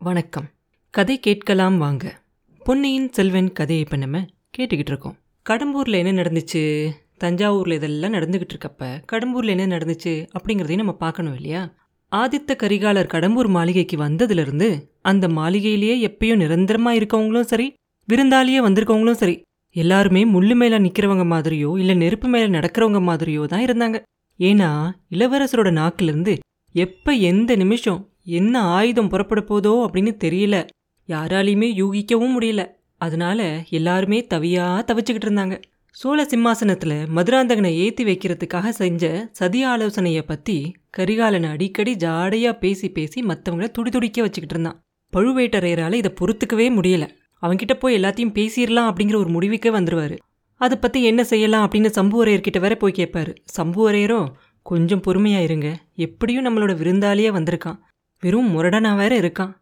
[0.00, 0.46] வணக்கம்.
[0.90, 2.22] கதை கேட்கலாம் வாங்க.
[2.62, 4.18] பொன்னியின் செல்வன் கதையை இப்போ நம்ம
[4.58, 5.16] கேட்டுக்கிட்டு இருக்கோம்.
[5.50, 6.90] கடம்பூரில் என்ன நடந்துச்சு?
[7.18, 11.74] தஞ்சாவூரில் இதெல்லாம் நடந்துக்கிட்டு இருக்கப்ப கடம்பூரில் என்ன நடந்துச்சு அப்படிங்கிறதையும் நம்ம பார்க்கணும் இல்லையா?
[12.12, 17.72] ஆதித்த கரிகாலர் கடம்பூர் மாளிகைக்கு வந்ததுலேருந்து அந்த மாளிகையிலேயே எப்பயும் நிரந்தரமாக இருக்கவங்களும் சரி
[18.08, 24.02] விருந்தாளியே வந்திருக்கவங்களும் சரி எல்லாருமே முள்ளு மேலே நிற்கிறவங்க மாதிரியோ இல்லை நெருப்பு மேலே நடக்கிறவங்க மாதிரியோ தான் இருந்தாங்க.
[24.38, 26.38] ஏன்னா இளவரசரோட நாக்கிலிருந்து
[26.72, 30.66] எப்போ எந்த நிமிஷம் என்ன ஆயுதம் புறப்பட போதோ அப்படின்னு தெரியல.
[31.08, 32.66] யாராலையுமே யூகிக்கவும் முடியல.
[32.98, 35.60] அதனால எல்லாருமே தவியா தவிச்சுக்கிட்டு இருந்தாங்க.
[35.92, 43.68] சோழ சிம்மாசனத்துல மதுராந்தகனை ஏத்தி வைக்கிறதுக்காக செஞ்ச சதி ஆலோசனைய பத்தி கரிகாலன் அடிக்கடி ஜாடையா பேசி பேசி மற்றவங்கள
[43.78, 44.82] துடிதுடிக்க வச்சுக்கிட்டு இருந்தான்.
[45.16, 47.08] பழுவேட்டரையரால இதை பொறுத்துக்கவே முடியல.
[47.42, 50.18] அவன்கிட்ட போய் எல்லாத்தையும் பேசிடலாம் அப்படிங்கிற ஒரு முடிவுக்கே வந்துருவாரு.
[50.54, 54.28] அதை பத்தி என்ன செய்யலாம் அப்படின்னு சம்புவரையர்கிட்ட வேற போய் கேட்பாரு சம்புவரையரும்
[54.62, 55.78] கொஞ்சம் பொறுமையா இருங்க.
[55.94, 57.78] எப்படியும் நம்மளோட விருந்தாளியே வந்திருக்கான்.
[58.22, 59.52] வெறும் முரடனா வேற இருக்கான்.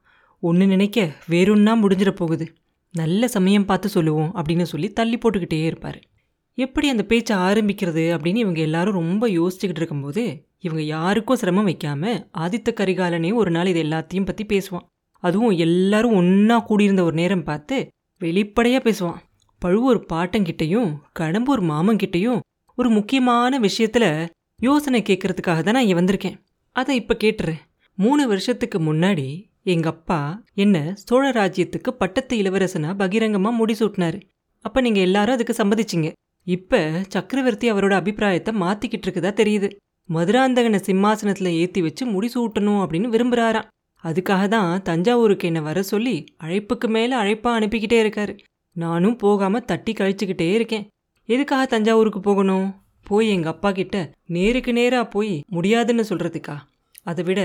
[0.42, 0.98] ஒன்று நினைக்க
[1.32, 2.46] வேறொன்னா முடிஞ்சிட போகுது.
[2.94, 5.98] நல்ல சமயம் பார்த்து சொல்லுவோம் அப்படின்னு சொல்லி தள்ளி போட்டுக்கிட்டே இருப்பார்.
[6.59, 10.23] எப்படி அந்த பேச்சை ஆரம்பிக்கிறது அப்படின்னு இவங்க எல்லாரும் ரொம்ப யோசிச்சுக்கிட்டு இருக்கும்போது
[10.60, 14.87] இவங்க யாருக்கும் சிரமம் வைக்காமல் ஆதித்த கரிகாலனே ஒரு நாள் இது எல்லாத்தையும் பற்றி பேசுவான்.
[15.22, 17.76] அதுவும் எல்லாரும் ஒன்றா கூடியிருந்த ஒரு நேரம் பார்த்து
[18.20, 19.20] வெளிப்படையாக பேசுவான்.
[19.62, 22.40] பழுவூர் பாட்டங்கிட்டையும் கடம்பூர் மாமங்கிட்டையும்
[22.78, 24.10] ஒரு முக்கியமான விஷயத்தில்
[24.60, 26.37] யோசனை கேட்கறதுக்காக தான் நான் இங்கே வந்திருக்கேன்.
[26.76, 27.62] அதை இப்போ கேட்டுறேன்.
[28.01, 34.18] மூணு வருஷத்துக்கு முன்னாடி எங்க அப்பா என்ன சோழ ராஜ்யத்துக்கு பட்டத்து இளவரசனா பகிரங்கமா முடிசூட்டினாரு.
[34.65, 36.13] அப்ப நீங்க எல்லாரும் அதுக்கு சம்மதிச்சிங்க.
[36.46, 39.68] இப்ப சக்கரவர்த்தி அவரோட அபிப்பிராயத்தை மாத்திக்கிட்டு இருக்குதா தெரியுது.
[40.09, 43.68] மதுராந்தகனை சிம்மாசனத்துல ஏத்தி வச்சு முடிசூட்டணும் அப்படின்னு விரும்புறாராம்.
[44.05, 48.38] அதுக்காக தான் தஞ்சாவூருக்கு என்ன வர சொல்லி அழைப்புக்கு மேல அழைப்பா அனுப்பிக்கிட்டே இருக்காரு.
[48.77, 50.87] நானும் போகாம தட்டி கழிச்சுக்கிட்டே இருக்கேன்.
[51.29, 52.68] எதுக்காக தஞ்சாவூருக்கு போகணும்?
[53.02, 56.57] போய் எங்க அப்பா கிட்ட நேருக்கு நேரா போய் முடியாதுன்னு சொல்றதுக்கா?
[57.02, 57.40] அதை விட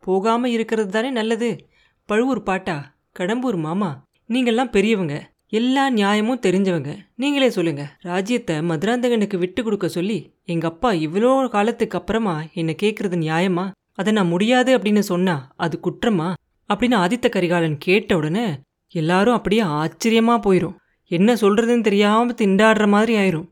[0.00, 1.68] போகாம இருக்கிறது தானே நல்லது?
[2.06, 5.30] பழுவூர் பாட்டா கடம்பூர் மாமா நீங்கள்லாம் பெரியவங்க.
[5.50, 6.96] எல்லா நியாயமும் தெரிஞ்சவங்க.
[7.16, 7.96] நீங்களே சொல்லுங்க.
[8.00, 13.72] ராஜ்யத்தை மதுராந்தகனுக்கு விட்டு கொடுக்க சொல்லி எங்க அப்பா இவ்வளோ காலத்துக்கு அப்புறமா என்னை கேட்கறது நியாயமா?
[13.92, 16.34] அதை நான் முடியாது அப்படின்னு சொன்னா அது குற்றமா?
[16.68, 18.46] அப்படின்னு ஆதித்த கரிகாலன் கேட்ட உடனே
[18.88, 20.76] எல்லாரும் அப்படியே ஆச்சரியமா போயிரும்.
[21.06, 23.48] என்ன சொல்றதுன்னு தெரியாம திண்டாடுற மாதிரி ஆயிரும்.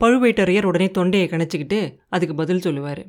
[0.00, 3.06] பழுவேட்டரையர் உடனே தொண்டையை கணச்சிக்கிட்டு அதுக்கு பதில் சொல்லுவார்.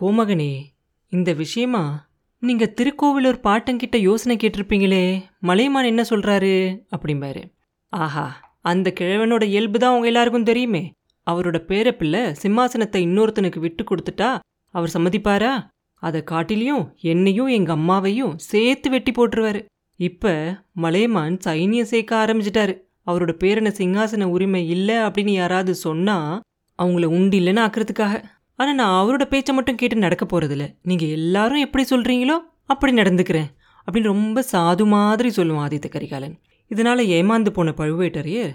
[0.00, 0.62] கோமகனே
[1.08, 2.08] இந்த விஷயமா
[2.44, 5.04] நீங்க திருக்கோவிலூர் பாட்டங்கிட்ட யோசனை கேட்டிருப்பீங்களே
[5.40, 6.54] மலையமான் என்ன சொல்றாரு?
[6.96, 7.42] அப்படிம்பாரு.
[7.88, 8.26] ஆஹா
[8.60, 10.82] அந்த கிழவனோட இயல்பு தான் உங்க எல்லாருக்கும் தெரியுமே.
[11.30, 14.38] அவரோட பேரப்பிள்ளை சிம்மாசனத்தை இன்னொருத்தனுக்கு விட்டு கொடுத்துட்டா
[14.74, 15.52] அவர் சம்மதிப்பாரா?
[16.02, 19.60] அதை காட்டிலையும் என்னையும் எங்க அம்மாவையும் சேர்த்து வெட்டி போட்டுருவாரு.
[20.00, 20.32] இப்ப
[20.72, 22.74] மலையமான் சைனியம் சேர்க்க ஆரம்பிச்சிட்டாரு.
[23.06, 26.40] அவரோட பேரனை சிங்காசன உரிமை இல்லை அப்படின்னு யாராவது சொன்னா
[26.78, 28.14] அவங்கள உண்டு இல்லைன்னு ஆக்கிறதுக்காக.
[28.58, 33.48] ஆனால் நான் அவரோட பேச்சை மட்டும் கேட்டு நடக்க போகிறதில்ல நீங்கள் எல்லாரும் எப்படி சொல்கிறீங்களோ அப்படி நடந்துக்கிறேன்.
[33.86, 36.36] அப்படின்னு ரொம்ப சாது மாதிரி சொல்லுவான் ஆதித்த கரிகாலன்.
[36.70, 38.52] இதனால் ஏமாந்து போன பழுவேட்டரையர்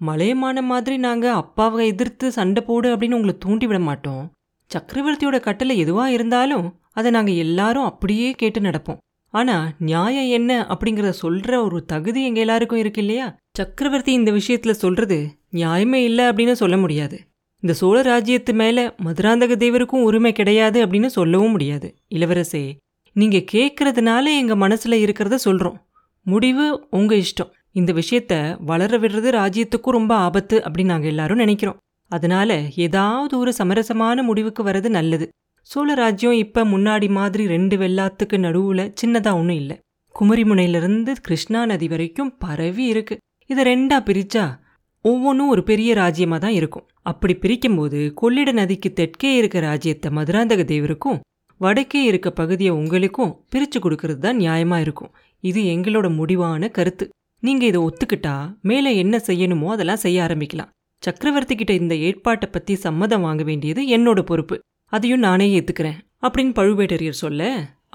[0.00, 4.22] மலையமான மாதிரி நாங்கள் அப்பாவை எதிர்த்து சண்டை போடு அப்படின்னு உங்களை தூண்டி விட மாட்டோம்.
[4.70, 9.00] சக்கரவர்த்தியோட கட்டளை எதுவாக இருந்தாலும் அதை நாங்கள் எல்லாரும் அப்படியே கேட்டு நடப்போம்.
[9.34, 13.26] ஆனால் நியாயம் என்ன அப்படிங்கிறத சொல்கிற ஒரு தகுதி எங்கள் எல்லாருக்கும் இருக்கு இல்லையா?
[13.58, 15.18] சக்கரவர்த்தி இந்த விஷயத்தில் சொல்கிறது
[15.52, 17.18] நியாயமே இல்லை அப்படின்னு சொல்ல முடியாது.
[17.60, 21.94] இந்த சோழ ராஜ்யத்து மேல மதுராந்தக தேவருக்கும் உரிமை கிடையாது அப்படின்னு சொல்லவும் முடியாது.
[22.14, 22.76] இளவரசே
[23.12, 25.76] நீங்க கேட்குறதுனால எங்க மனசுல இருக்கிறத சொல்றோம்.
[26.22, 27.50] முடிவு உங்க இஷ்டம்.
[27.72, 31.76] இந்த விஷயத்த வளர விடுறது ராஜ்யத்துக்கும் ரொம்ப ஆபத்து அப்படின்னு நாங்க எல்லாரும் நினைக்கிறோம்.
[32.08, 35.28] அதனால ஏதாவது ஒரு சமரசமான முடிவுக்கு வர்றது நல்லது.
[35.62, 39.78] சோழ ராஜ்யம் இப்ப முன்னாடி மாதிரி ரெண்டு வெள்ளாத்துக்கு நடுவுல சின்னதா ஒன்றும் இல்லை.
[40.20, 43.18] குமரிமுனையிலிருந்து கிருஷ்ணா நதி வரைக்கும் பரவி இருக்கு.
[43.46, 44.58] இதை ரெண்டா பிரிச்சா
[45.04, 46.86] ஒவ்வொன்றும் ஒரு பெரிய ராஜ்யமாக தான் இருக்கும்.
[47.02, 51.20] அப்படி பிரிக்கும்போது கொள்ளிட நதிக்கு தெற்கே இருக்க ராஜ்யத்தை மதுராந்தக தேவருக்கும்
[51.60, 55.10] வடக்கே இருக்க பகுதியை உங்களுக்கும் பிரிச்சு கொடுக்கறது தான் நியாயமா இருக்கும்.
[55.44, 57.06] இது எங்களோட முடிவான கருத்து.
[57.42, 60.70] நீங்க இதை ஒத்துக்கிட்டா மேலே என்ன செய்யணுமோ அதெல்லாம் செய்ய ஆரம்பிக்கலாம்.
[61.02, 64.56] சக்கரவர்த்தி கிட்ட இந்த ஏற்பாட்டை பத்தி சம்மதம் வாங்க வேண்டியது என்னோட பொறுப்பு.
[64.92, 65.98] அதையும் நானே ஏத்துக்கிறேன்.
[66.26, 67.42] அப்படின்னு பழுவேட்டரையர் சொல்ல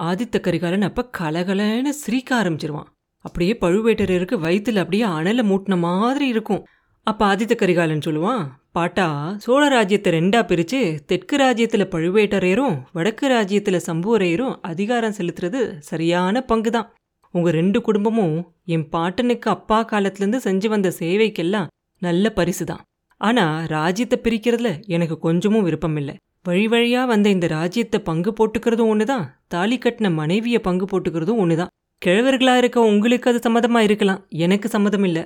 [0.01, 2.89] ஆதித்த கரிகாலன் அப்ப கலகலன்னு சிரிக்க ஆரம்பிச்சிருவான்.
[3.25, 6.63] அப்படியே பழுவேட்டரையருக்கு வயித்துல அப்படியே அனல மூட்டின மாதிரி இருக்கும்.
[7.07, 9.07] அப்போ ஆதித்த கரிகாலன் சொல்லுவான் பாட்டா
[9.37, 16.90] சோழ ராஜ்யத்தை ரெண்டா பிரித்து தெற்கு ராஜ்யத்தில் பழுவேட்டரையரும் வடக்கு ராஜ்யத்துல சம்புவரையரும் அதிகாரம் செலுத்துறது சரியான பங்கு தான்
[17.34, 18.35] உங்க ரெண்டு குடும்பமும்
[18.66, 21.69] என் பாட்டனுக்கு அப்பா காலத்துலேருந்து செஞ்சு வந்த சேவைக்கெல்லாம்
[22.02, 22.84] நல்ல பரிசு தான்
[23.22, 26.16] ஆனா ராஜ்யத்தை பிரிக்கிறதுல எனக்கு கொஞ்சமும் விருப்பம் இல்லை
[26.47, 31.72] வழி வழியா வந்த இந்த ராஜ்யத்தை பங்கு போட்டுக்கிறதும் ஒண்ணுதான் தாலி கட்டின மனைவியை பங்கு போட்டுக்கிறதும் ஒண்ணுதான்.
[32.01, 35.23] கிழவர்களா இருக்க உங்களுக்கு அது சம்மதமாக இருக்கலாம் எனக்கு சம்மதம் இல்லை.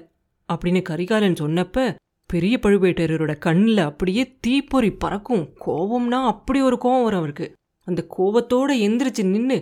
[0.53, 5.49] அப்படின்னு கரிகாலன் சொன்னப்ப பெரிய பழுவேட்டரையரோட கண்ணில் அப்படியே தீப்பொறி பறக்கும்.
[5.65, 7.53] கோபம்னா அப்படி ஒரு கோபம் வரும் அவருக்கு.
[7.85, 9.57] அந்த கோபத்தோட எந்திரிச்சு நின்று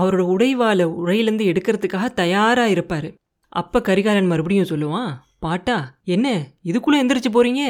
[0.00, 3.14] அவரோட உடைவால உரையிலேருந்து எடுக்கிறதுக்காக தயாரா இருப்பாரு.
[3.48, 6.28] அப்ப கரிகாலன் மறுபடியும் சொல்லுவான் பாட்டா என்ன
[6.64, 7.62] இதுக்குள்ள எந்திரிச்சு போறீங்க?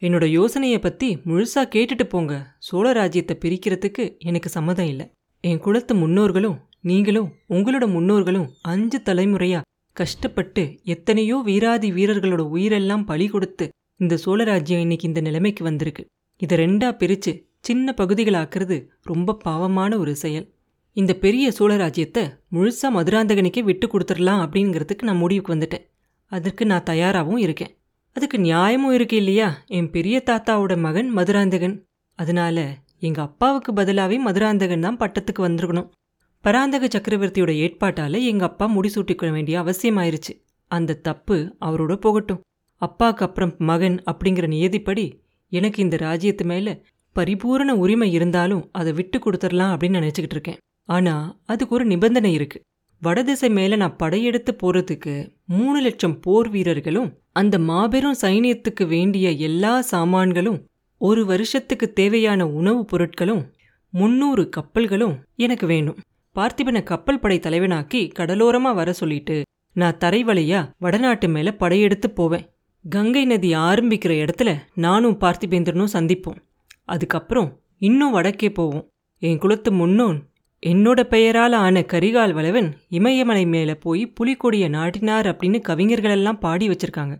[0.00, 2.34] என்னோட யோசனையை பத்தி முழுசா கேட்டுட்டு போங்க.
[2.58, 5.06] சோழ ராஜ்யத்தை பிரிக்கிறதுக்கு எனக்கு சம்மதம் இல்லை.
[5.40, 9.60] என் குலத்து முன்னோர்களும் நீங்களும் உங்களோட முன்னோர்களும் அஞ்சு தலைமுறையா
[10.00, 13.64] கஷ்டப்பட்டு எத்தனையோ வீராதி வீரர்களோட உயிரெல்லாம் பலி கொடுத்து
[13.96, 16.02] இந்த சோழராஜ்யம் இன்னைக்கு இந்த நிலைமைக்கு வந்திருக்கு.
[16.42, 20.46] இதை ரெண்டா பிரிச்சு சின்ன பகுதிகளாக்குறது ரொம்ப பாவமான ஒரு செயல்.
[20.92, 22.22] இந்த பெரிய சோழ ராஜ்யத்தை
[22.52, 25.84] முழுசா மதுராந்தகனுக்கே விட்டு கொடுத்துடலாம் அப்படிங்கிறதுக்கு நான் முடிவுக்கு வந்துட்டேன்.
[26.32, 27.72] அதற்கு நான் தயாராகவும் இருக்கேன்.
[28.16, 29.48] அதுக்கு நியாயமும் இருக்கு இல்லையா?
[29.66, 31.76] என் பெரிய தாத்தாவோட மகன் மதுராந்தகன்.
[32.18, 32.68] அதனால
[32.98, 35.90] எங்க அப்பாவுக்கு பதிலாவே மதுராந்தகன் தான் பட்டத்துக்கு வந்திருக்கணும்.
[36.40, 40.44] பராந்தக சக்கரவர்த்தியோட ஏற்பாட்டால எங்க அப்பா முடிசூட்டிக்க வேண்டிய அவசியமாயிருச்சு.
[40.66, 42.40] அந்த தப்பு அவரோட போகட்டும்.
[42.80, 46.82] அப்பாக்கு அப்புறம் மகன் அப்படிங்கிற நியதிப்படி எனக்கு இந்த ராஜ்யத்து மேல
[47.12, 50.56] பரிபூரண உரிமை இருந்தாலும் அதை விட்டு கொடுத்துடலாம் அப்படின்னு நினைச்சுக்கிட்டு இருக்கேன்.
[50.84, 52.62] ஆனா அதுக்கு ஒரு நிபந்தனை இருக்கு.
[53.00, 60.66] வடதிசை மேல நான் படையெடுத்து போறதுக்கு மூணு லட்சம் போர் வீரர்களும் அந்த மாபெரும் சைனியத்துக்கு வேண்டிய எல்லா சாமான்களும்
[60.98, 63.44] ஒரு வருஷத்துக்கு தேவையான உணவுப் பொருட்களும்
[63.90, 65.96] முன்னூறு கப்பல்களும் எனக்கு வேணும்.
[66.36, 69.42] பார்த்திபனை கப்பல் படை தலைவனாக்கி கடலோரமா வர சொல்லிட்டு
[69.72, 72.44] நான் தரை வழியா வடநாட்டு மேல படையெடுத்து போவேன்.
[72.84, 76.38] கங்கை நதி ஆரம்பிக்கிற இடத்துல நானும் பார்த்திபேந்திரனும் சந்திப்போம்.
[76.84, 78.84] அதுக்கப்புறம் இன்னும் வடக்கே போவோம்.
[79.22, 80.18] என் குலத்து முன்னோன்
[80.66, 87.14] என்னோட பெயரால் ஆன கரிகால் வளவன் இமயமலை மேல போய் புலிக்கொடிய நாட்டினார் அப்படின்னு கவிஞர்களெல்லாம் பாடி வச்சிருக்காங்க.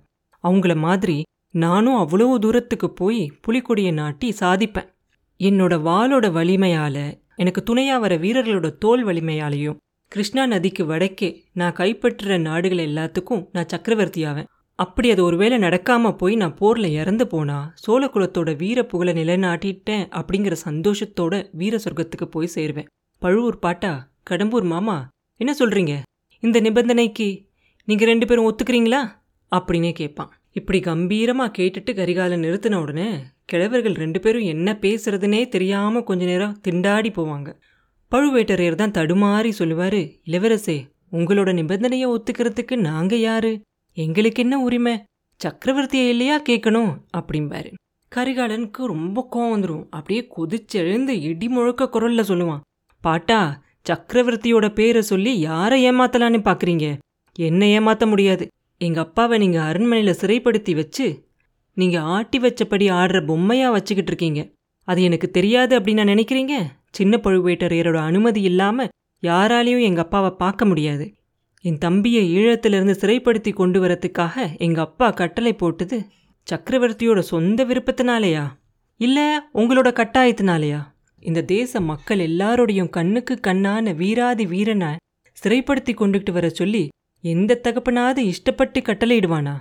[0.44, 1.22] அவங்கள மாதிரி
[1.54, 4.88] நானும் அவ்வளோ தூரத்துக்கு போய் புலிக்கொடியை நாட்டி சாதிப்பேன்.
[5.40, 6.96] என்னோட வாளோட வலிமையால
[7.38, 9.76] எனக்கு துணையாக வர வீரர்களோட தோல் வலிமையாலையும்
[10.12, 14.48] கிருஷ்ணா நதிக்கு வடக்கே நான் கைப்பற்றுற நாடுகள் எல்லாத்துக்கும் நான் சக்கரவர்த்தி ஆவேன்
[14.78, 20.56] அப்படி அது ஒருவேளை நடக்காம போய் நான் போர்ல இறந்து போனா சோழ குலத்தோட வீர புகழை நிலைநாட்டிட்டேன் அப்படிங்கிற
[20.64, 22.88] சந்தோஷத்தோட வீர சொர்க்கத்துக்கு போய் சேருவேன்.
[23.22, 23.92] பழுவூர் பாட்டா
[24.30, 24.96] கடம்பூர் மாமா
[25.40, 25.94] என்ன சொல்றீங்க?
[26.42, 27.28] இந்த நிபந்தனைக்கு
[27.88, 29.00] நீங்க ரெண்டு பேரும் ஒத்துக்கிறீங்களா?
[29.52, 33.10] அப்படின்னே கேட்பான் இப்படி கம்பீரமா கேட்டுட்டு கரிகாலன் நிறுத்தின உடனே
[33.52, 37.48] கிழவர்கள் ரெண்டு பேரும் என்ன பேசுறதுனே தெரியாம கொஞ்ச நேரம் திண்டாடி போவாங்க.
[38.12, 40.76] பழுவேட்டரையர் தான் தடுமாறி சொல்லுவாரு இளவரசே
[41.12, 43.60] உங்களோட நிபந்தனையை ஒத்துக்கிறதுக்கு நாங்க யாரு?
[43.92, 45.04] எங்களுக்கு என்ன உரிமை?
[45.40, 46.90] சக்கரவர்த்தியை இல்லையா கேட்கணும்?
[47.16, 47.70] அப்படிம்பாரு.
[48.16, 52.60] கரிகாலனுக்கு ரொம்ப கோவம் வந்துடும் அப்படியே கொதிச்செழுந்து இடி முழக்க குரல்ல சொல்லுவான்
[53.00, 56.98] பாட்டா சக்கரவர்த்தியோட பேரை சொல்லி யாரை ஏமாத்தலான்னு பாக்குறீங்க?
[57.34, 58.46] என்ன ஏமாத்த முடியாது.
[58.80, 61.06] எங்க அப்பாவை நீங்க அரண்மனையில சிறைப்படுத்தி வச்சு
[61.78, 64.40] நீங்க ஆட்டி வச்சபடி ஆடுற பொம்மையா வச்சுக்கிட்டு இருக்கீங்க.
[64.88, 66.66] அது எனக்கு தெரியாது அப்படின்னு நான் நினைக்கிறீங்க?
[66.90, 68.86] சின்ன பழுவேட்டரையரோட அனுமதி இல்லாம
[69.22, 71.14] யாராலையும் எங்க அப்பாவை பார்க்க முடியாது.
[71.60, 76.06] என் தம்பியை ஈழத்திலிருந்து சிறைப்படுத்தி கொண்டு வரத்துக்காக எங்க அப்பா கட்டளை போட்டது
[76.46, 78.44] சக்கரவர்த்தியோட சொந்த விருப்பத்தினாலேயா?
[78.96, 80.80] இல்ல உங்களோட கட்டாயத்தினாலேயா?
[81.20, 84.96] இந்த தேச மக்கள் எல்லாரோடையும் கண்ணுக்கு கண்ணான வீராதி வீரனை
[85.44, 86.88] சிறைப்படுத்தி கொண்டுகிட்டு வர சொல்லி
[87.20, 89.54] எந்த தகப்பனாவது இஷ்டப்பட்டு கட்டளையிடுவானா?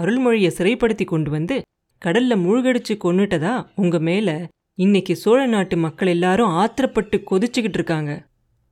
[0.00, 1.62] அருள்மொழியை சிறைப்படுத்தி கொண்டு வந்து
[2.04, 3.66] கடல்ல மூழ்கடிச்சு கொன்னுட்டதா?
[3.74, 8.26] உங்க மேல இன்னைக்கு சோழ நாட்டு மக்கள் எல்லாரும் ஆத்திரப்பட்டு கொதிச்சுக்கிட்டு இருக்காங்க.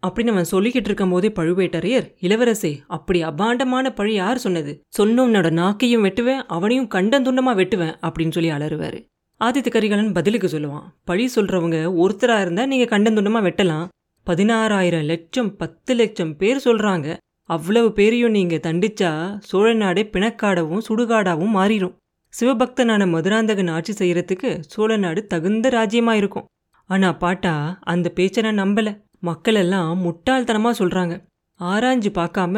[0.06, 4.80] அப்படின்னு அவன் சொல்லிக்கிட்டு இருக்கும் போதே பழுவேட்டரையர் இளவரசே அப்படி அபாண்டமான பழி யார் சொன்னது?
[4.98, 9.06] சொன்னவனோட நாக்கையும் வெட்டுவேன் அவனையும் கண்டந்துண்டமா வெட்டுவேன் அப்படின்னு சொல்லி அலறுவாரு.
[9.40, 13.88] ஆதித்த கரிகாலன் பதிலுக்கு சொல்லுவான் பழி சொல்றவங்க ஒருத்தரா இருந்தா நீங்க கண்டந்துண்டமா வெட்டலாம்.
[14.26, 17.16] பதினாறாயிரம் லட்சம் பத்து லட்சம் பேர் சொல்றாங்க.
[17.50, 21.96] அவ்வளவு பேரையும் நீங்க தண்டிச்சா சோழ நாடே பிணக்காடாவும் சுடுகாடாவும் மாறிடும்
[22.34, 26.46] சிவபக்தனான மதுராந்தகன் ஆட்சி செய்யறதுக்கு சோழ நாடு தகுந்த ராஜ்யமாக இருக்கும்
[26.90, 28.88] ஆனா பாட்டா அந்த பேச்சை நான் நம்பல.
[29.18, 31.14] மக்களெல்லாம் முட்டாள்தனமாக முட்டாள்தனமா சொல்றாங்க.
[31.60, 32.56] ஆராய்ஞ்சு பார்க்காம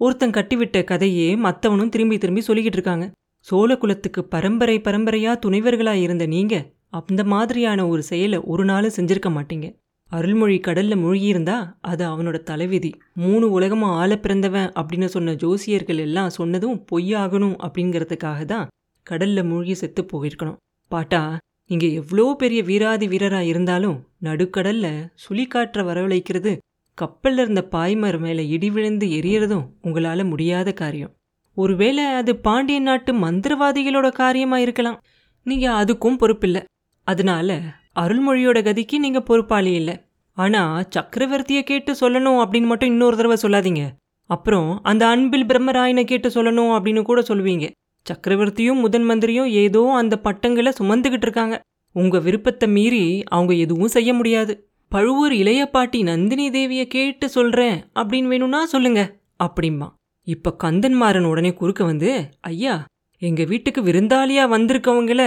[0.00, 3.06] ஒருத்தன் கட்டிவிட்ட கதையே மத்தவனும் திரும்பி திரும்பி சொல்லிக்கிட்டு இருக்காங்க.
[3.46, 6.54] சோழ குலத்துக்கு பரம்பரை பரம்பரையா துணைவர்களாக இருந்த நீங்க
[7.00, 9.66] அந்த மாதிரியான ஒரு செயலை ஒரு நாளும் செஞ்சிருக்க மாட்டீங்க.
[10.12, 12.90] அருள்மொழி கடல்ல மூழ்கியிருந்தா அது அவனோட தலைவிதி.
[13.14, 18.68] மூணு உலகமும் ஆள பிறந்தவன் அப்படின்னு சொன்ன ஜோசியர்கள் எல்லாம் சொன்னதும் பொய்யாகணும் அப்படிங்கிறதுக்காக தான்
[19.10, 20.56] கடல்ல மூழ்கி செத்து போயிருக்கணும்.
[20.90, 21.38] பாட்டா
[21.70, 24.86] நீங்க எவ்வளோ பெரிய வீராதி வீரரா இருந்தாலும் நடுக்கடல்ல
[25.24, 26.52] சுழிக்காற்ற வரவழைக்கிறது
[26.98, 31.12] கப்பல்ல இருந்த பாய்மர் மேல இடி விழுந்து எரியறதும் உங்களால முடியாத காரியம்.
[31.56, 34.98] ஒருவேளை அது பாண்டிய நாட்டு மந்திரவாதிகளோட காரியமா இருக்கலாம்.
[35.46, 36.62] நீங்க அதுக்கும் பொறுப்பில்லை.
[37.06, 37.60] அதனால
[38.00, 39.96] அருள்மொழியோட கதிக்கு நீங்க பொறுப்பாளி இல்லை.
[40.36, 40.62] ஆனா
[40.96, 43.84] சக்கரவர்த்தியை கேட்டு சொல்லணும் அப்படின்னு மட்டும் இன்னொரு தடவை சொல்லாதீங்க.
[44.30, 47.66] அப்புறம் அந்த அன்பில் பிரம்மராயனை கேட்டு சொல்லணும் அப்படின்னு கூட சொல்லுவீங்க.
[48.06, 51.56] சக்கரவர்த்தியும் முதன் மந்திரியும் ஏதோ அந்த பட்டங்களை சுமந்துகிட்டு இருக்காங்க.
[51.94, 54.54] உங்க விருப்பத்தை மீறி அவங்க எதுவும் செய்ய முடியாது.
[54.92, 59.00] பழுவூர் இளைய பாட்டி நந்தினி தேவியை கேட்டு சொல்றேன் அப்படின்னு வேணும்னா சொல்லுங்க
[59.44, 59.88] அப்படிம்மா
[60.26, 62.74] இப்ப கந்தன்மாறன் உடனே குறுக்க வந்து ஐயா
[63.22, 65.24] எங்க வீட்டுக்கு விருந்தாளியா வந்திருக்கவங்கள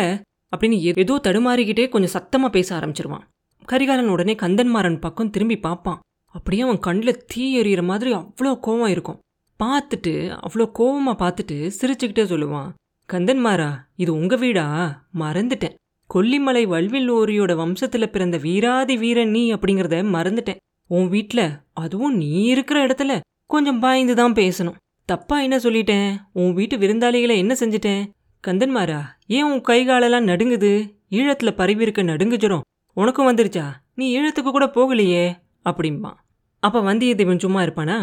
[0.53, 3.25] அப்படின்னு ஏதோ தடுமாறிக்கிட்டே கொஞ்சம் சத்தமா பேச ஆரம்பிச்சிருவான்.
[3.65, 5.99] கரிகாலன் உடனே கந்தன்மாறன் பக்கம் திரும்பி பார்ப்பான்.
[6.35, 9.19] அப்படியே அவன் கண்ணில் தீ எறிகிற மாதிரி அவ்வளோ கோவம் இருக்கும்.
[9.59, 10.13] பார்த்துட்டு
[10.45, 12.69] அவ்வளோ கோவமாக பார்த்துட்டு சிரிச்சுக்கிட்டே சொல்லுவான்.
[13.09, 14.65] கந்தன்மாரா இது உங்க வீடா?
[15.19, 15.75] மறந்துட்டேன்.
[16.09, 20.61] கொல்லிமலை வல்வில்லோரியோட வம்சத்துல பிறந்த வீராதி வீரன் நீ அப்படிங்கிறத மறந்துட்டேன்.
[20.89, 24.79] உன் வீட்டில் அதுவும் நீ இருக்கிற இடத்துல கொஞ்சம் பாய்ந்து தான் பேசணும்.
[25.05, 26.09] தப்பா என்ன சொல்லிட்டேன்?
[26.33, 28.03] உன் வீட்டு விருந்தாளிகளை என்ன செஞ்சிட்டேன்?
[28.47, 30.71] கந்தன்மாரா ஏன் உன் கை காலெல்லாம் நடுங்குது?
[31.09, 32.61] ஈழத்துல பரவி இருக்க நடுங்கு ஜுரம்.
[32.93, 33.65] உனக்கும் வந்துருச்சா?
[33.95, 35.25] நீ ஈழத்துக்கு கூட போகலையே
[35.65, 36.17] அப்படிம்பான்.
[36.59, 37.97] அப்ப வந்தியத்தேவன் சும்மா இருப்பானா?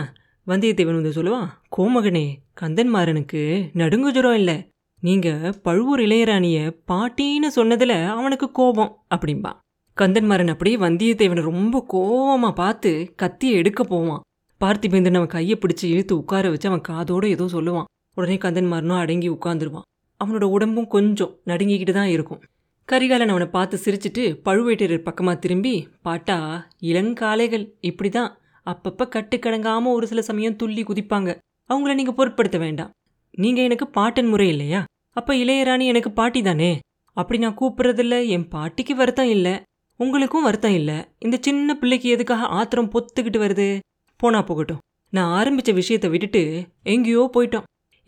[0.46, 2.26] வந்தியத்தேவன் வந்து சொல்லுவான் கோமகனே
[2.60, 3.42] கந்தன்மாறனுக்கு
[3.72, 4.56] நடுங்கு ஜுரம் இல்லை.
[5.02, 5.28] நீங்க
[5.62, 6.58] பழுவூர் இளையராணிய
[6.92, 9.58] பாட்டின்னு சொன்னதுல அவனுக்கு கோபம் அப்படிம்பான்
[9.96, 14.20] கந்தன்மாரன் அப்படியே வந்தியத்தேவனை ரொம்ப கோபமாக பார்த்து கத்தியை எடுக்க போவான்.
[14.60, 17.88] பார்த்திபேந்தன் அவன் கையை பிடிச்சு இழுத்து உட்கார வச்சு அவன் காதோட ஏதோ சொல்லுவான்.
[18.14, 19.86] உடனே கந்தன்மாரனும் அடங்கி உட்காந்துருவான்
[20.24, 22.42] அவனோட உடம்பும் கொஞ்சம் நடுங்கிக்கிட்டு தான் இருக்கும்.
[22.84, 28.30] கரிகாலன் அவனை பார்த்து சிரிச்சிட்டு பழுவேட்டரர் பக்கமா திரும்பி பாட்டா இளங்காளைகள் இப்படிதான்
[28.66, 31.38] அப்பப்ப கட்டுக்கடங்காமல் ஒரு சில சமயம் துள்ளி குதிப்பாங்க.
[31.68, 32.90] அவங்கள நீங்க பொருட்படுத்த வேண்டாம்.
[33.30, 34.84] நீங்க எனக்கு பாட்டன் முறை இல்லையா?
[35.12, 36.78] அப்ப இளையராணி எனக்கு பாட்டி தானே?
[37.12, 38.26] அப்படி நான் கூப்பிட்றதில்ல.
[38.26, 39.62] என் பாட்டிக்கு வருத்தம் இல்ல.
[39.96, 41.08] உங்களுக்கும் வருத்தம் இல்ல.
[41.18, 43.78] இந்த சின்ன பிள்ளைக்கு எதுக்காக ஆத்திரம் பொத்துக்கிட்டு வருது?
[44.16, 44.78] போனா போகட்டும்.
[45.10, 47.62] நான் ஆரம்பிச்ச விஷயத்தை விட்டுட்டு எங்கேயோ போயிட்டோம்.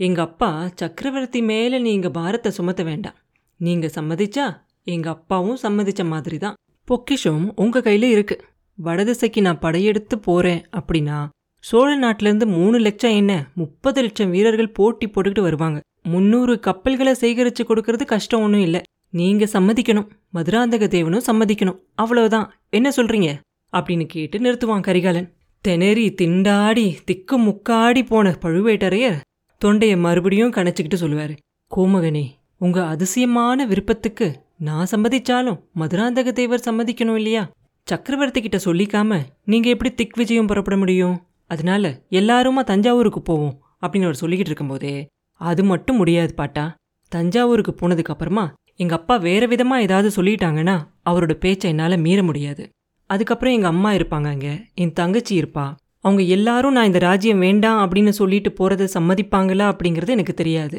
[0.07, 0.49] எங்கள் அப்பா
[0.80, 3.16] சக்கரவர்த்தி மேலே நீங்கள் பாரத்தை சுமத்த வேண்டாம்.
[3.61, 4.47] நீங்கள் சம்மதிச்சா
[4.85, 6.57] எங்கள் அப்பாவும் சம்மதிச்ச மாதிரி தான்
[6.88, 8.45] பொக்கிஷம் உங்க கையில் இருக்குது
[8.78, 11.19] வடதிசைக்கு நான் படையெடுத்து போகிறேன் அப்படின்னா
[11.64, 15.78] சோழ நாட்டிலேருந்து மூணு லட்சம் என்ன முப்பது லட்சம் வீரர்கள் போட்டி போட்டுக்கிட்டு வருவாங்க.
[16.02, 18.80] முந்நூறு கப்பல்களை சேகரித்து கொடுக்கறது கஷ்டம் ஒன்றும் இல்லை.
[19.21, 20.11] நீங்கள் சம்மதிக்கணும்.
[20.35, 21.80] மதுராந்தக தேவனும் சம்மதிக்கணும்.
[22.02, 23.30] அவ்வளோதான் என்ன சொல்றீங்க?
[23.73, 25.28] அப்படின்னு கேட்டு நிறுத்துவான் கரிகாலன்.
[25.64, 29.19] தெனரி திண்டாடி திக்கு முக்காடி போன பழுவேட்டரையர்
[29.61, 31.35] தொண்டையை மறுபடியும் கணச்சிக்கிட்டு சொல்லுவாரு
[31.71, 32.25] கோமகனே
[32.59, 34.26] உங்க அதிசயமான விருப்பத்துக்கு
[34.59, 37.43] நான் சம்மதிச்சாலும் மதுராந்தக தேவர் சம்மதிக்கணும் இல்லையா?
[37.87, 41.17] சக்கரவர்த்தி கிட்ட சொல்லிக்காம நீங்க எப்படி திக் விஜயம் புறப்பட முடியும்?
[41.47, 44.95] அதனால எல்லாருமா தஞ்சாவூருக்கு போவோம் அப்படின்னு அவர் சொல்லிக்கிட்டு இருக்கும்போதே
[45.40, 46.75] அது மட்டும் முடியாது பாட்டா.
[47.12, 50.76] தஞ்சாவூருக்கு போனதுக்கு அப்புறமா எங்க அப்பா வேற விதமா ஏதாவது சொல்லிட்டாங்கன்னா
[51.11, 52.64] அவரோட பேச்சை என்னால மீற முடியாது.
[53.11, 55.64] அதுக்கப்புறம் எங்க அம்மா இருப்பாங்க அங்க என் தங்கச்சி இருப்பா
[56.04, 60.78] அவங்க எல்லாரும் நான் இந்த ராஜ்யம் வேண்டாம் அப்படின்னு சொல்லிட்டு போகிறத சம்மதிப்பாங்களா அப்படிங்கிறது எனக்கு தெரியாது.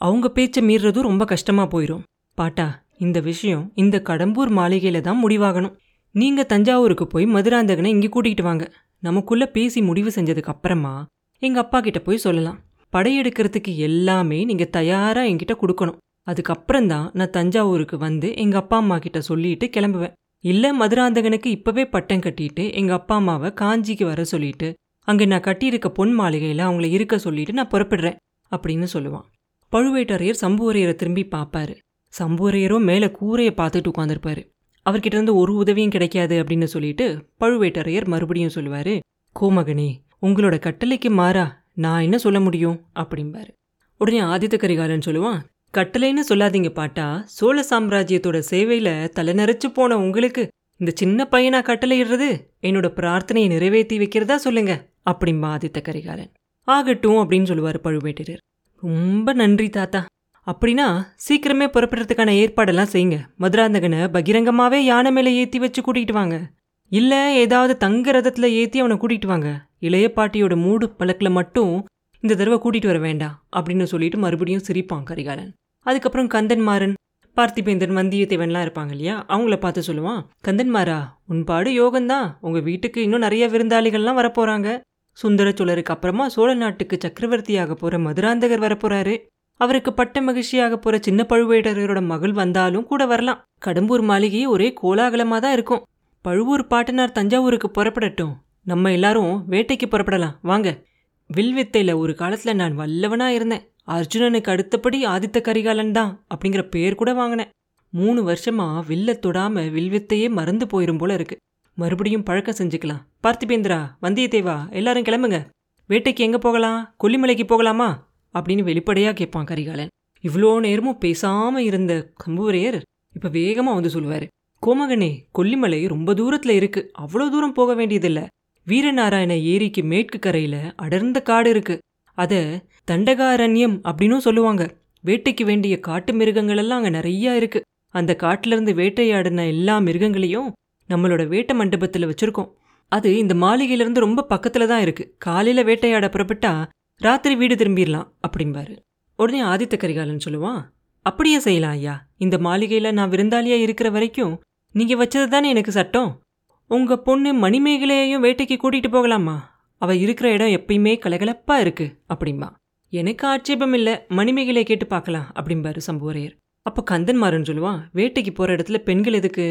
[0.00, 2.04] அவங்க பேச்சை மீறுறதும் ரொம்ப கஷ்டமாக போயிடும்
[2.38, 2.66] பாட்டா
[3.04, 5.74] இந்த விஷயம் இந்த கடம்பூர் மாளிகையில் தான் முடிவாகணும்.
[6.14, 8.64] நீங்கள் தஞ்சாவூருக்கு போய் மதுராந்தகனை இங்கே கூட்டிகிட்டு வாங்க.
[9.02, 10.94] நமக்குள்ளே பேசி முடிவு செஞ்சதுக்கு அப்புறமா
[11.42, 12.58] எங்கள் அப்பா கிட்ட போய் சொல்லலாம்.
[12.92, 15.98] படையெடுக்கிறதுக்கு எல்லாமே நீங்கள் தயாராக என்கிட்ட கொடுக்கணும்.
[16.26, 20.12] அதுக்கப்புறம் தான் நான் தஞ்சாவூருக்கு வந்து எங்கள் அப்பா அம்மா கிட்ட சொல்லிட்டு கிளம்புவேன்.
[20.44, 24.74] இல்லை மதுராந்தகனுக்கு இப்பவே பட்டம் கட்டிட்டு எங்கள் அப்பா அம்மாவை காஞ்சிக்கு வர சொல்லிட்டு
[25.08, 28.16] அங்கே நான் கட்டியிருக்க பொன் மாளிகையில் அவங்கள இருக்க சொல்லிட்டு நான் புறப்படுறேன்
[28.50, 29.24] அப்படின்னு சொல்லுவான்.
[29.72, 31.74] பழுவேட்டரையர் சம்புவரையரை திரும்பி பார்ப்பாரு
[32.18, 34.42] சம்புவரையரும் மேலே கூரையை பார்த்துட்டு உட்காந்துருப்பாரு
[34.90, 38.94] அவர்கிட்ட இருந்து ஒரு உதவியும் கிடைக்காது அப்படின்னு சொல்லிட்டு பழுவேட்டரையர் மறுபடியும் சொல்லுவார்
[39.40, 39.90] கோமகனே
[40.22, 42.86] உங்களோட கட்டளைக்கு மாறா நான் என்ன சொல்ல முடியும்?
[42.94, 43.50] அப்படிம்பாரு.
[43.96, 45.40] உடனே ஆதித்த கரிகாலன் சொல்லுவான்
[45.76, 47.22] கட்டளைன்னு சொல்லாதீங்க பாட்டா.
[47.24, 52.28] சோழ சாம்ராஜ்யத்தோட சேவையில தலைநரைச்சு போன உங்களுக்கு இந்த சின்ன பையனா கட்டளையிடுறது?
[52.62, 54.88] என்னோட பிரார்த்தனையை நிறைவேற்றி வைக்கிறதா சொல்லுங்க.
[55.10, 56.32] அப்படிம்பா ஆதித்த கரிகாலன்.
[56.64, 58.42] ஆகட்டும் அப்படின்னு சொல்லுவாரு பழுவேட்டரர்
[58.82, 60.06] ரொம்ப நன்றி தாத்தா.
[60.46, 60.86] அப்படின்னா
[61.28, 63.18] சீக்கிரமே புறப்படுறதுக்கான ஏற்பாடெல்லாம் செய்யுங்க.
[63.40, 66.50] மதுராந்தகனை பகிரங்கமாவே யானை மேலே ஏத்தி வச்சு கூட்டிகிட்டு வாங்க.
[66.88, 69.66] இல்ல ஏதாவது தங்க ரதத்துல ஏத்தி அவனை கூட்டிகிட்டு வாங்க.
[69.78, 71.86] இளைய பாட்டியோட மூடு பழக்கில் மட்டும்
[72.20, 75.52] இந்த தடவை கூட்டிட்டு வர வேண்டாம் அப்படின்னு சொல்லிட்டு மறுபடியும் சிரிப்பான் கரிகாலன்.
[75.82, 76.94] அதுக்கப்புறம் கந்தன்மாறன்
[77.36, 79.24] பார்த்திபேந்தன் வந்தியத்தேவன்லாம் இருப்பாங்க இல்லையா?
[79.28, 84.80] அவங்கள பார்த்து சொல்லுவான் கந்தன்மாரா உன் பாடு யோகந்தான் உங்கள் வீட்டுக்கு இன்னும் நிறைய விருந்தாளிகள்லாம் வரப்போகிறாங்க
[85.12, 89.14] சுந்தர சோழருக்கு அப்புறமா சோழ நாட்டுக்கு சக்கரவர்த்தியாக போகிற மதுராந்தகர் வரப்போறாரு.
[89.56, 93.44] அவருக்கு பட்ட மகிழ்ச்சியாக போற சின்ன பழுவேட்டரையரோட மகள் வந்தாலும் கூட வரலாம்.
[93.66, 95.84] கடம்பூர் மாளிகை ஒரே கோலாகலமாக தான் இருக்கும்.
[96.22, 98.32] பழுவூர் பாட்டனார் தஞ்சாவூருக்கு புறப்படட்டும்.
[98.64, 100.36] நம்ம எல்லாரும் வேட்டைக்கு புறப்படலாம்.
[100.42, 100.82] வாங்க.
[101.30, 103.71] வில்வித்தையில் ஒரு காலத்தில் நான் வல்லவனாக இருந்தேன்.
[103.88, 107.48] அர்ஜுனனுக்கு அடுத்தபடி ஆதித்த கரிகாலன் தான் அப்படிங்கிற பேர் கூட வாங்கினேன்.
[107.90, 111.36] மூணு வருஷமா வில்ல தொடாம வில்வித்தையே மறந்து போயிரும் போல இருக்கு.
[111.74, 113.02] மறுபடியும் பழக்கம் செஞ்சுக்கலாம்.
[113.22, 115.48] பார்த்திபேந்திரா வந்தியத்தேவா எல்லாரும் கிளம்புங்க.
[115.88, 116.94] வேட்டைக்கு எங்க போகலாம்?
[117.04, 118.10] கொல்லிமலைக்கு போகலாமா?
[118.34, 119.88] அப்படின்னு வெளிப்படையா கேட்பான் கரிகாலன்.
[120.22, 122.82] இவ்வளோ நேரமும் பேசாம இருந்த கம்புவரையர்
[123.14, 124.26] இப்ப வேகமா வந்து சொல்லுவாரு.
[124.66, 126.90] கோமகனே கொல்லிமலை ரொம்ப தூரத்துல இருக்கு.
[126.98, 128.26] அவ்வளோ தூரம் போக வேண்டியதில்ல.
[128.66, 131.78] வீரநாராயண ஏரிக்கு மேற்கு கரையில அடர்ந்த காடு இருக்கு.
[132.14, 134.74] அத தண்டகாரண்யம் அப்படின்னும் சொல்லுவாங்க.
[135.04, 137.62] வேட்டைக்கு வேண்டிய காட்டு மிருகங்கள் எல்லாம் அங்க நிறைய இருக்கு.
[137.88, 140.52] அந்த காட்டுல இருந்து வேட்டையாடின எல்லா மிருகங்களையும்
[140.88, 142.52] நம்மளோட வேட்டை மண்டபத்துல வச்சிருக்கோம்.
[142.88, 145.14] அது இந்த மாளிகையில இருந்து ரொம்ப பக்கத்துல தான் இருக்கு.
[145.18, 148.78] காலையில் வேட்டையாட புறப்பட்டா ராத்திரி வீடு திரும்பிடலாம் அப்படிம்பாரு.
[149.16, 150.62] உடனே ஆதித்த கரிகாலன் சொல்லுவான்
[151.02, 152.06] அப்படியே செய்யலாம் ஐயா.
[152.16, 154.40] இந்த மாளிகையில நான் விருந்தாளியா இருக்கிற வரைக்கும்
[154.72, 156.20] நீங்க வச்சது தானே எனக்கு சட்டம்.
[156.68, 159.60] உங்க பொண்ணு மணிமேகலையையும் வேட்டைக்கு கூட்டிட்டு போகலாமா?
[159.78, 161.98] அவ இருக்கிற இடம் எப்பயுமே கலகலப்பா இருக்கு.
[162.14, 162.48] அப்படிம்பா.
[162.92, 166.34] எனக்கு ஆட்சேபம் இல்லை மணிமேகலையை கேட்டு பார்க்கலாம் அப்படிம்பாரு சம்புவரையர்.
[166.66, 169.46] அப்போ கந்தன்மாரன் சொல்லுவான் வேட்டைக்கு போகிற இடத்துல பெண்கள் எதுக்கு?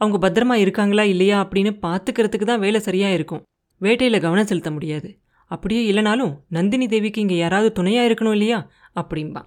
[0.00, 1.38] அவங்க பத்திரமா இருக்காங்களா இல்லையா?
[1.44, 3.42] அப்படின்னு பார்த்துக்கிறதுக்கு தான் வேலை சரியாக இருக்கும்.
[3.80, 5.08] வேட்டையில் கவனம் செலுத்த முடியாது.
[5.50, 8.60] அப்படியே இல்லைனாலும் நந்தினி தேவிக்கு இங்கே யாராவது துணையாக இருக்கணும் இல்லையா?
[8.96, 9.42] அப்படிம்பா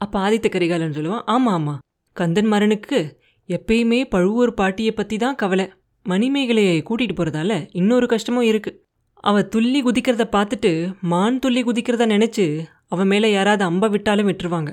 [0.00, 1.82] அப்போ ஆதித்த கரிகாலன் சொல்லுவான் ஆமாம் ஆமாம்
[2.16, 2.98] கந்தன்மாரனுக்கு
[3.48, 5.66] எப்பயுமே பழுவூர் பாட்டியை பற்றி தான் கவலை.
[6.06, 8.78] மணிமேகலையை கூட்டிகிட்டு போகிறதால இன்னொரு கஷ்டமும் இருக்குது
[9.24, 10.70] அவள் துள்ளி குதிக்கிறத பார்த்துட்டு
[11.10, 12.46] மான் துள்ளி குதிக்கிறத நினச்சி
[12.92, 14.70] அவன் மேலே யாராவது அம்ப விட்டாலும் விட்டுருவாங்க.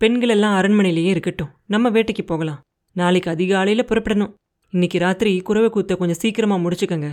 [0.00, 1.48] பெண்கள் எல்லாம் அரண்மனையிலேயே இருக்கட்டும்.
[1.66, 2.60] நம்ம வேட்டைக்கு போகலாம்.
[2.92, 4.32] நாளைக்கு அதிகாலையில் புறப்படணும்.
[4.70, 7.08] இன்னைக்கு ராத்திரி குறவை கூத்த கொஞ்சம் சீக்கிரமாக முடிச்சுக்கங்க.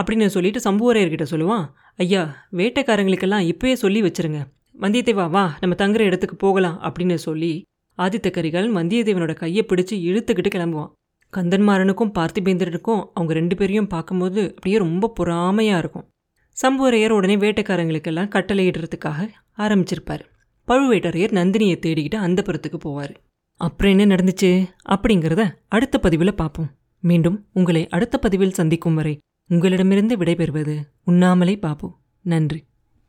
[0.00, 1.66] அப்படின்னு சொல்லிட்டு சம்புவரையர்கிட்ட சொல்லுவான்.
[1.96, 4.40] ஐயா வேட்டைக்காரங்களுக்கெல்லாம் இப்பயே சொல்லி வச்சிருங்க.
[4.80, 7.52] வந்தியத்தேவா வா நம்ம தங்குற இடத்துக்கு போகலாம் அப்படின்னு சொல்லி
[7.98, 10.92] ஆதித்த கரிகாலன் வந்தியத்தேவனோட கையை பிடிச்சு இழுத்துக்கிட்டு கிளம்புவான்.
[11.36, 16.06] கந்தன்மாரனுக்கும் பார்த்திபேந்திரனுக்கும் அவங்க ரெண்டு பேரையும் பார்க்கும்போது அப்படியே ரொம்ப பொறாமையாக இருக்கும்.
[16.62, 19.28] சம்புவரையர் உடனே வேட்டைக்காரங்களுக்கெல்லாம் கட்டளையிடுறதுக்காக
[19.60, 20.24] ஆரம்பிச்சிருப்பார்.
[20.68, 23.14] பழுவேட்டரையர் நந்தினியை தேடிக்கிட்டு அந்த புறத்துக்கு போவார்.
[23.56, 24.66] அப்புறம் என்ன நடந்துச்சு?
[24.88, 32.64] அப்படிங்கிறத அடுத்த பதிவில் பார்ப்போம் மீண்டும் உங்களை அடுத்த பதிவில் சந்திக்கும் வரை உங்களிடமிருந்து விடைபெறுவது உண்ணாமலே பாப்போம் நன்றி.